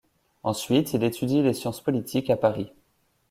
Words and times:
Ensuite 0.41 0.93
il 0.93 1.03
étudie 1.03 1.43
les 1.43 1.53
sciences 1.53 1.79
politiques 1.83 2.31
à 2.31 2.35
Paris. 2.35 2.71